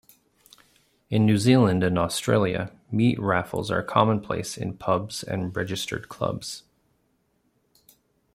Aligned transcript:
In 1.11 1.27
New 1.27 1.37
Zealand 1.37 1.83
and 1.83 1.99
Australia, 1.99 2.71
meat 2.89 3.19
raffles 3.19 3.69
are 3.69 3.83
commonplace 3.83 4.57
in 4.57 4.73
pubs 4.75 5.21
and 5.21 5.55
registered 5.55 6.09
clubs. 6.09 6.63